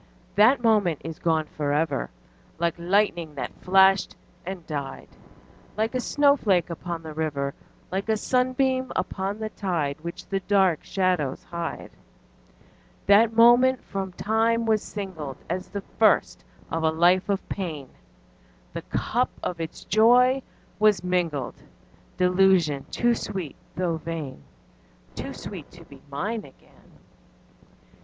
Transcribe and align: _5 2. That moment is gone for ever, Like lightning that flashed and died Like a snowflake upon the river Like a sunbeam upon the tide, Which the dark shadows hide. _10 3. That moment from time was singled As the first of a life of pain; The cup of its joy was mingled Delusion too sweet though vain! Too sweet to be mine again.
_5 0.01 0.03
2. 0.07 0.07
That 0.37 0.63
moment 0.63 0.99
is 1.03 1.19
gone 1.19 1.45
for 1.45 1.71
ever, 1.73 2.09
Like 2.57 2.73
lightning 2.79 3.35
that 3.35 3.53
flashed 3.61 4.15
and 4.47 4.65
died 4.65 5.09
Like 5.77 5.93
a 5.93 5.99
snowflake 5.99 6.71
upon 6.71 7.03
the 7.03 7.13
river 7.13 7.53
Like 7.91 8.09
a 8.09 8.17
sunbeam 8.17 8.91
upon 8.95 9.37
the 9.37 9.49
tide, 9.51 9.97
Which 10.01 10.25
the 10.25 10.39
dark 10.39 10.83
shadows 10.83 11.43
hide. 11.43 11.89
_10 13.03 13.03
3. 13.05 13.05
That 13.05 13.33
moment 13.33 13.83
from 13.83 14.11
time 14.13 14.65
was 14.65 14.81
singled 14.81 15.37
As 15.47 15.67
the 15.69 15.81
first 15.99 16.43
of 16.71 16.81
a 16.81 16.89
life 16.89 17.29
of 17.29 17.47
pain; 17.47 17.87
The 18.73 18.81
cup 18.81 19.29
of 19.43 19.61
its 19.61 19.83
joy 19.83 20.41
was 20.79 21.03
mingled 21.03 21.61
Delusion 22.17 22.87
too 22.89 23.13
sweet 23.13 23.55
though 23.75 23.97
vain! 23.97 24.41
Too 25.13 25.33
sweet 25.35 25.69
to 25.73 25.85
be 25.85 26.01
mine 26.09 26.39
again. 26.43 26.91